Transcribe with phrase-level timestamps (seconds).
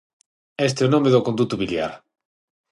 [0.67, 1.93] Este é o nome do conduto biliar.